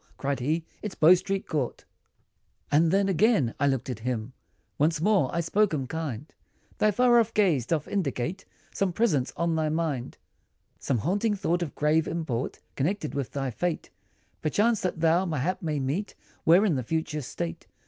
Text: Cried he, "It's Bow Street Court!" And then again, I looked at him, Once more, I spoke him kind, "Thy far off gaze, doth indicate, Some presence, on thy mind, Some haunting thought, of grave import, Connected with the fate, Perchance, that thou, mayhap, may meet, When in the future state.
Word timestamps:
Cried 0.17 0.39
he, 0.39 0.65
"It's 0.81 0.95
Bow 0.95 1.13
Street 1.13 1.45
Court!" 1.47 1.85
And 2.71 2.89
then 2.89 3.07
again, 3.07 3.53
I 3.59 3.67
looked 3.67 3.87
at 3.87 3.99
him, 3.99 4.33
Once 4.79 4.99
more, 4.99 5.29
I 5.31 5.41
spoke 5.41 5.75
him 5.75 5.85
kind, 5.85 6.33
"Thy 6.79 6.89
far 6.89 7.19
off 7.19 7.35
gaze, 7.35 7.67
doth 7.67 7.87
indicate, 7.87 8.43
Some 8.73 8.93
presence, 8.93 9.31
on 9.37 9.55
thy 9.55 9.69
mind, 9.69 10.17
Some 10.79 10.97
haunting 10.97 11.35
thought, 11.35 11.61
of 11.61 11.75
grave 11.75 12.07
import, 12.07 12.61
Connected 12.75 13.13
with 13.13 13.29
the 13.33 13.51
fate, 13.51 13.91
Perchance, 14.41 14.81
that 14.81 15.01
thou, 15.01 15.23
mayhap, 15.25 15.61
may 15.61 15.79
meet, 15.79 16.15
When 16.45 16.65
in 16.65 16.73
the 16.73 16.81
future 16.83 17.21
state. 17.21 17.67